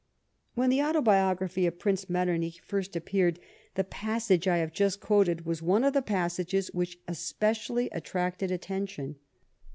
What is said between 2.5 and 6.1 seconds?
first appeared, the passage I have just quoted was one of the